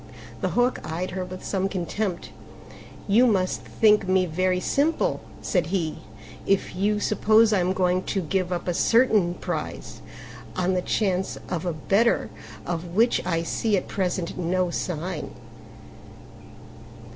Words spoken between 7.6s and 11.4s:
going to give up a certain prize on the chance